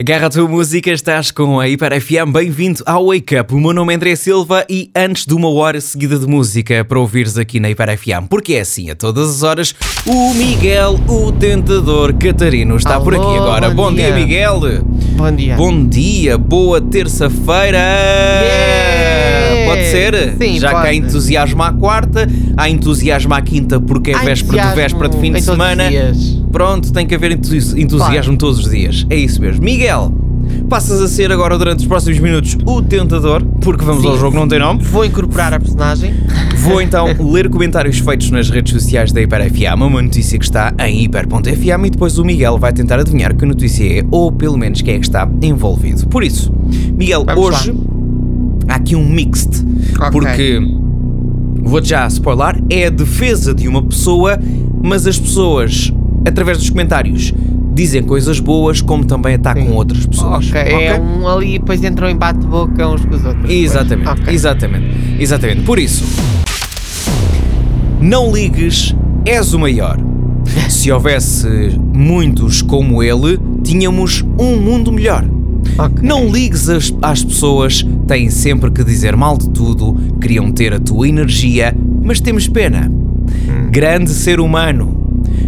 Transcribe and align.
Agarra 0.00 0.28
a 0.28 0.30
tua 0.30 0.48
música, 0.48 0.90
estás 0.90 1.30
com 1.30 1.60
a 1.60 1.68
Hiper 1.68 2.00
FM, 2.00 2.32
bem-vindo 2.32 2.82
ao 2.86 3.08
Wake 3.08 3.38
Up. 3.38 3.52
O 3.54 3.60
meu 3.60 3.74
nome 3.74 3.92
é 3.92 3.96
André 3.96 4.16
Silva 4.16 4.64
e 4.66 4.90
antes 4.96 5.26
de 5.26 5.34
uma 5.34 5.50
hora 5.50 5.78
seguida 5.82 6.18
de 6.18 6.26
música 6.26 6.82
para 6.82 6.98
ouvires 6.98 7.36
aqui 7.36 7.60
na 7.60 7.68
Hiper 7.68 7.98
FM, 7.98 8.26
porque 8.30 8.54
é 8.54 8.60
assim 8.60 8.88
a 8.90 8.94
todas 8.96 9.28
as 9.28 9.42
horas, 9.42 9.74
o 10.06 10.32
Miguel, 10.32 10.98
o 11.06 11.30
tentador 11.30 12.14
Catarino, 12.14 12.76
está 12.76 12.98
por 12.98 13.14
aqui 13.14 13.22
Alô, 13.22 13.42
agora. 13.42 13.68
bom 13.68 13.90
Bom 13.90 13.94
dia, 13.94 14.06
dia. 14.06 14.14
Miguel. 14.14 14.60
Bom 15.14 15.30
dia. 15.36 15.56
Bom 15.56 15.86
dia, 15.86 16.38
boa 16.38 16.80
terça-feira! 16.80 17.76
Yeah! 17.78 19.01
Pode 19.92 20.16
ser? 20.16 20.34
Sim, 20.40 20.58
Já 20.60 20.68
que 20.70 20.74
há 20.76 20.80
pode. 20.82 20.96
entusiasmo 20.96 21.62
à 21.62 21.72
quarta, 21.72 22.28
há 22.56 22.68
entusiasmo 22.68 23.34
à 23.34 23.40
quinta 23.40 23.80
porque 23.80 24.10
é 24.10 24.14
Há 24.14 24.22
véspera 24.24 24.68
de 24.68 24.74
véspera 24.74 25.08
de 25.08 25.18
fim 25.18 25.32
de 25.32 25.42
semana. 25.42 25.84
Pronto, 26.50 26.92
tem 26.92 27.06
que 27.06 27.14
haver 27.14 27.32
entusi- 27.32 27.80
entusiasmo 27.80 28.36
todos 28.36 28.58
os 28.58 28.70
dias. 28.70 29.06
É 29.08 29.16
isso 29.16 29.40
mesmo. 29.40 29.64
Miguel, 29.64 30.12
passas 30.68 31.00
a 31.00 31.08
ser 31.08 31.32
agora 31.32 31.56
durante 31.56 31.80
os 31.80 31.86
próximos 31.86 32.18
minutos 32.18 32.56
o 32.66 32.82
tentador, 32.82 33.42
porque 33.60 33.84
vamos 33.84 34.02
Sim. 34.02 34.08
ao 34.08 34.18
jogo, 34.18 34.36
não 34.36 34.46
tem 34.48 34.58
nome. 34.58 34.82
Vou 34.82 35.04
incorporar 35.04 35.54
a 35.54 35.60
personagem. 35.60 36.12
Vou 36.58 36.80
então 36.82 37.06
ler 37.32 37.48
comentários 37.48 37.98
feitos 37.98 38.30
nas 38.30 38.50
redes 38.50 38.72
sociais 38.72 39.12
da 39.12 39.20
Hiper 39.22 39.50
FM, 39.50 39.80
uma 39.82 40.02
notícia 40.02 40.38
que 40.38 40.44
está 40.44 40.72
em 40.86 41.02
hiper.fm 41.04 41.86
e 41.86 41.90
depois 41.90 42.18
o 42.18 42.24
Miguel 42.24 42.58
vai 42.58 42.72
tentar 42.72 42.98
adivinhar 43.00 43.34
que 43.34 43.44
notícia 43.46 44.00
é, 44.00 44.04
ou 44.10 44.30
pelo 44.30 44.56
menos 44.58 44.82
quem 44.82 44.94
é 44.94 44.98
que 44.98 45.06
está 45.06 45.28
envolvido. 45.42 46.06
Por 46.08 46.22
isso, 46.22 46.52
Miguel, 46.96 47.24
Vamos 47.24 47.46
hoje 47.46 47.74
há 48.68 48.74
aqui 48.76 48.94
um 48.96 49.08
mixed, 49.08 49.64
Ok. 49.98 50.10
porque 50.10 50.60
vou-te 51.62 51.88
já 51.88 52.06
spoiler, 52.08 52.62
é 52.70 52.86
a 52.86 52.90
defesa 52.90 53.54
de 53.54 53.68
uma 53.68 53.82
pessoa, 53.82 54.38
mas 54.82 55.06
as 55.06 55.18
pessoas, 55.18 55.92
através 56.26 56.58
dos 56.58 56.70
comentários, 56.70 57.32
dizem 57.74 58.02
coisas 58.02 58.38
boas, 58.40 58.80
como 58.82 59.04
também 59.04 59.34
atacam 59.34 59.64
Sim. 59.66 59.72
outras 59.72 60.04
pessoas. 60.04 60.48
Ok, 60.48 60.60
é 60.60 61.00
um 61.00 61.26
ali 61.26 61.54
e 61.54 61.58
depois 61.58 61.82
entram 61.82 62.08
em 62.08 62.16
bate-boca 62.16 62.86
uns 62.88 63.04
com 63.04 63.14
os 63.14 63.24
outros. 63.24 63.50
Exatamente, 63.50 64.08
Ok. 64.08 64.34
exatamente, 64.34 64.86
exatamente. 65.18 65.62
Por 65.62 65.78
isso, 65.78 66.04
não 68.00 68.32
ligues, 68.32 68.94
és 69.24 69.54
o 69.54 69.58
maior. 69.58 69.98
Se 70.68 70.90
houvesse 70.90 71.46
muitos 71.94 72.60
como 72.62 73.02
ele, 73.02 73.38
tínhamos 73.62 74.24
um 74.38 74.56
mundo 74.60 74.90
melhor. 74.92 75.24
Ok. 75.78 76.06
Não 76.06 76.28
ligues 76.28 76.68
às, 76.68 76.94
às 77.00 77.24
pessoas, 77.24 77.86
têm 78.06 78.30
sempre 78.30 78.70
que 78.70 78.84
dizer 78.84 79.16
mal 79.16 79.36
de 79.36 79.48
tudo, 79.50 79.96
queriam 80.20 80.50
ter 80.52 80.72
a 80.74 80.80
tua 80.80 81.08
energia, 81.08 81.74
mas 82.02 82.20
temos 82.20 82.48
pena. 82.48 82.90
Grande 83.70 84.10
ser 84.10 84.40
humano. 84.40 85.00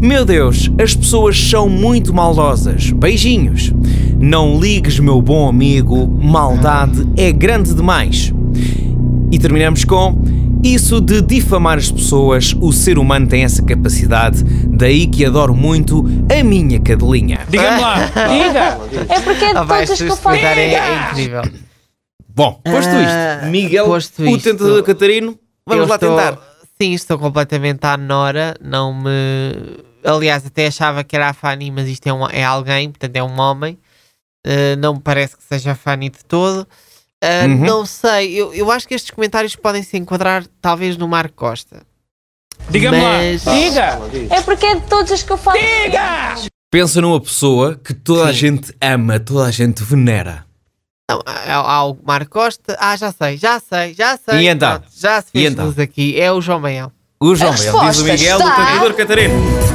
Meu 0.00 0.24
Deus, 0.24 0.70
as 0.78 0.94
pessoas 0.94 1.38
são 1.38 1.68
muito 1.68 2.12
maldosas. 2.12 2.90
Beijinhos. 2.90 3.72
Não 4.18 4.58
ligues, 4.58 4.98
meu 4.98 5.20
bom 5.20 5.48
amigo, 5.48 6.06
maldade 6.06 7.06
é 7.16 7.30
grande 7.30 7.74
demais. 7.74 8.32
E 9.30 9.38
terminamos 9.38 9.84
com 9.84 10.18
isso 10.74 11.00
de 11.00 11.20
difamar 11.22 11.78
as 11.78 11.90
pessoas, 11.90 12.54
o 12.60 12.72
ser 12.72 12.98
humano 12.98 13.26
tem 13.26 13.44
essa 13.44 13.62
capacidade, 13.62 14.42
daí 14.68 15.06
que 15.06 15.24
adoro 15.24 15.54
muito 15.54 16.04
a 16.30 16.42
minha 16.44 16.80
cadelinha. 16.80 17.40
Diga-me 17.48 17.80
lá, 17.80 17.96
diga! 18.28 18.78
É 19.14 19.20
porque 19.20 19.44
é 19.44 19.52
de 19.52 19.58
Ah, 19.58 19.64
todas 19.66 19.90
esta 19.90 20.04
que 20.04 20.10
eu 20.10 20.16
falo. 20.16 20.36
é, 20.36 20.74
é 20.74 21.10
incrível. 21.10 21.42
Bom, 22.28 22.60
posto 22.64 22.90
Ah, 22.90 23.38
isto, 23.40 23.50
Miguel, 23.50 23.86
posto 23.86 24.22
o 24.22 24.26
isto, 24.36 24.50
tentador 24.50 24.82
Catarino, 24.82 25.38
vamos 25.66 25.88
lá 25.88 25.94
estou- 25.94 26.10
tentar. 26.16 26.38
Sim, 26.80 26.92
estou 26.92 27.18
completamente 27.18 27.82
à 27.86 27.96
Nora. 27.96 28.54
Não 28.60 28.92
me. 28.92 29.08
Aliás, 30.04 30.44
até 30.44 30.66
achava 30.66 31.02
que 31.02 31.16
era 31.16 31.30
a 31.30 31.32
Fanny, 31.32 31.70
mas 31.70 31.88
isto 31.88 32.06
é, 32.06 32.12
um, 32.12 32.28
é 32.28 32.44
alguém, 32.44 32.90
portanto 32.90 33.16
é 33.16 33.22
um 33.24 33.40
homem. 33.40 33.78
Uh, 34.46 34.76
não 34.78 34.94
me 34.94 35.00
parece 35.00 35.36
que 35.36 35.42
seja 35.42 35.72
a 35.72 35.74
Fanny 35.74 36.10
de 36.10 36.22
todo. 36.24 36.68
Uh, 37.24 37.48
Uhum. 37.48 37.56
Não 37.64 37.86
sei, 37.86 38.34
eu, 38.34 38.52
eu 38.52 38.70
acho 38.70 38.86
que 38.86 38.94
estes 38.94 39.10
comentários 39.10 39.56
podem 39.56 39.82
se 39.82 39.96
enquadrar 39.96 40.44
talvez 40.60 40.96
no 40.96 41.08
Marco 41.08 41.34
Costa. 41.34 41.82
Diga-me 42.70 42.98
Mas- 43.00 43.44
lá, 43.44 43.54
diga! 43.54 43.98
É 44.30 44.40
porque 44.42 44.66
é 44.66 44.74
de 44.76 44.86
todas 44.86 45.22
que 45.22 45.32
eu 45.32 45.38
falo. 45.38 45.58
Pensa 46.70 47.00
numa 47.00 47.20
pessoa 47.20 47.76
que 47.82 47.94
toda 47.94 48.24
a 48.28 48.32
Sim. 48.32 48.38
gente 48.38 48.74
ama, 48.82 49.18
toda 49.20 49.46
a 49.46 49.50
gente 49.50 49.82
venera. 49.82 50.44
Não, 51.10 51.20
há, 51.24 51.54
há 51.54 51.84
o 51.88 51.96
Marco 52.04 52.32
Costa. 52.32 52.76
Ah, 52.80 52.96
já 52.96 53.12
sei, 53.12 53.36
já 53.38 53.60
sei, 53.60 53.94
já 53.94 54.18
sei. 54.18 54.40
E 54.40 54.48
então? 54.48 54.80
Pronto, 54.80 54.88
já 54.94 55.22
se 55.22 55.28
E 55.32 55.40
fez 55.40 55.52
então? 55.52 55.72
aqui. 55.78 56.20
É 56.20 56.32
o 56.32 56.40
João 56.40 56.60
Maião. 56.60 56.90
O 57.20 57.34
João 57.34 57.52
A 57.52 57.54
Miguel 57.56 57.80
diz 57.88 57.98
o 58.00 58.04
Miguel, 58.04 58.36
o 58.36 58.40
está- 58.40 58.92
Catarino. 58.94 59.34
Está 59.58 59.65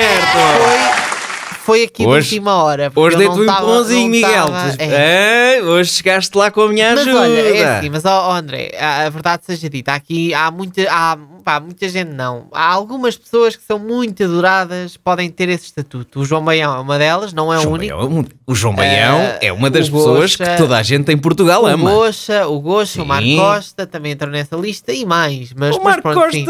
certo! 0.00 0.38
Foi, 0.58 1.60
foi 1.64 1.84
aqui 1.84 2.06
Hoje- 2.06 2.28
de 2.28 2.34
última 2.36 2.62
hora. 2.62 2.90
Hoje 2.94 3.16
dei-te 3.16 3.32
um 3.32 3.44
não 3.44 4.08
Miguel. 4.08 4.46
tava- 4.46 4.74
é. 4.78 5.56
É, 5.58 5.62
hoje 5.62 5.90
chegaste 5.92 6.36
lá 6.36 6.50
com 6.50 6.62
a 6.62 6.68
minha 6.68 6.90
Mas 6.90 7.00
ajuda. 7.00 7.20
olha, 7.20 7.40
é 7.58 7.78
assim, 7.78 7.90
mas 7.90 8.04
ó, 8.04 8.32
André, 8.32 8.72
a, 8.78 9.06
a 9.06 9.10
verdade 9.10 9.42
seja 9.46 9.68
dita, 9.68 9.92
aqui 9.92 10.32
há 10.34 10.50
muita, 10.50 10.82
há, 10.90 11.16
pá, 11.40 11.58
muita 11.58 11.88
gente 11.88 12.10
não. 12.12 12.46
Há 12.52 12.72
algumas 12.72 13.16
pessoas 13.16 13.56
que 13.56 13.62
são 13.64 13.78
muito 13.78 14.22
adoradas, 14.22 14.96
podem 14.96 15.28
ter 15.30 15.48
esse 15.48 15.64
estatuto. 15.66 16.20
O 16.20 16.24
João 16.24 16.44
Baião 16.44 16.74
é 16.76 16.78
uma 16.80 16.98
delas, 16.98 17.32
não 17.32 17.52
é 17.52 17.58
o 17.58 17.62
João 17.62 17.74
único. 17.74 17.96
Baião- 17.96 18.24
o 18.46 18.54
João 18.54 18.74
Baião 18.74 19.18
Eh, 19.18 19.38
é 19.46 19.52
uma 19.52 19.70
das 19.70 19.88
pessoas 19.88 20.36
que 20.36 20.56
toda 20.56 20.76
a 20.76 20.82
gente 20.82 21.10
em 21.12 21.16
Portugal 21.18 21.62
O 21.64 21.66
ama. 21.66 21.90
Gocha, 21.90 22.46
o 22.46 22.60
Gocha, 22.60 23.02
o 23.02 23.06
Marco. 23.06 23.28
Costa 23.36 23.86
também 23.86 24.12
entrou 24.12 24.30
nessa 24.30 24.56
lista 24.56 24.92
e 24.92 25.04
mais. 25.04 25.52
Mas, 25.56 25.74
O 25.76 25.82
Marco 25.82 26.12
Costa 26.12 26.30
sim. 26.32 26.46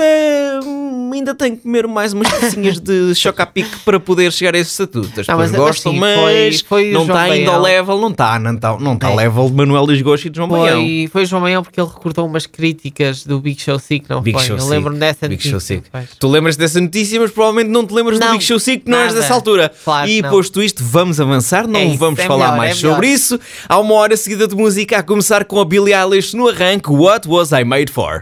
hum, 0.64 1.10
ainda 1.14 1.34
tem 1.34 1.56
que 1.56 1.62
comer 1.62 1.86
mais 1.86 2.12
umas 2.12 2.28
pecinhas 2.28 2.78
de 2.80 3.14
choca-pique 3.14 3.78
para 3.84 3.98
poder 4.00 4.32
chegar 4.32 4.54
a 4.54 4.58
esse 4.58 4.70
estatuto. 4.70 5.20
As 5.20 5.26
Não, 5.26 5.36
pessoas 5.36 5.50
mas- 5.50 5.60
gostam, 5.60 5.92
sim, 5.92 5.98
mas 5.98 6.60
foi- 6.62 6.82
foi 6.84 6.92
não 6.92 7.02
está 7.02 7.20
ainda 7.22 7.50
ao 7.52 7.60
level, 7.62 7.98
não 7.98 8.10
está, 8.10 8.38
não 8.38 8.54
está, 8.54 8.78
não 8.78 8.94
está 8.94 9.08
É. 9.08 9.10
ao 9.10 9.16
level 9.16 9.46
de 9.50 9.54
Manuel 9.56 9.86
Lisgosto 9.86 10.26
e 10.26 10.30
de 10.30 10.36
João 10.36 10.48
Baião. 10.48 10.80
Foi, 10.80 11.08
foi 11.12 11.22
o 11.22 11.26
João 11.26 11.42
Baião 11.42 11.62
porque 11.62 11.80
ele 11.80 11.88
recordou 11.88 12.26
umas 12.26 12.46
críticas 12.46 13.24
do 13.24 13.40
Big 13.40 13.60
Show 13.60 13.78
Sick, 13.78 14.08
não 14.08 14.20
Big 14.20 14.38
foi? 14.38 14.46
Show 14.46 14.58
lembro-me 14.80 14.98
dessa 14.98 15.28
Big 15.28 15.34
notícia, 15.34 15.50
Show 15.50 15.60
Sick. 15.60 15.88
pois. 15.90 16.08
Tu 16.18 16.28
lembras 16.28 16.56
dessa 16.56 16.80
notícia, 16.80 17.20
mas 17.20 17.30
provavelmente 17.30 17.70
não 17.70 17.86
te 17.86 17.94
lembras 17.94 18.18
do 18.18 18.24
Não, 18.24 18.32
Big 18.32 18.44
Show 18.44 18.58
Sick, 18.58 18.82
não 18.88 18.98
és 18.98 19.14
dessa 19.14 19.34
altura. 19.34 19.70
Claro 19.84 20.08
e 20.10 20.22
não. 20.22 20.30
posto 20.30 20.62
isto, 20.62 20.82
vamos 20.84 21.20
avançar, 21.20 21.66
não 21.66 21.78
É 21.78 21.84
isso, 21.84 21.98
vamos 21.98 22.18
é 22.18 22.26
falar 22.26 22.46
melhor, 22.46 22.56
mais 22.58 22.76
é 22.76 22.88
sobre 22.88 23.08
isso. 23.08 23.38
Há 23.68 23.78
uma 23.78 23.94
hora 23.94 24.16
seguida 24.16 24.48
de 24.48 24.54
música, 24.56 24.98
a 24.98 25.02
começar 25.02 25.44
com 25.44 25.60
a 25.60 25.64
Billie 25.64 25.94
Eilish 25.94 26.34
no 26.34 26.48
arranque 26.48 26.90
What 26.90 27.28
Was 27.28 27.52
I 27.52 27.64
Made 27.64 27.92
For? 27.92 28.18